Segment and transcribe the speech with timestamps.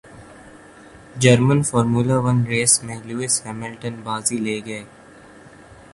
[1.21, 4.83] German formula one race میں Lewis Hamilton بازی لے گئے